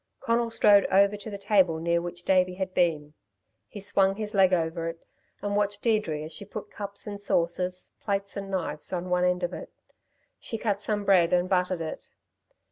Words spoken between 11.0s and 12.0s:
bread and buttered